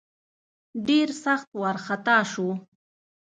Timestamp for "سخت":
1.23-1.49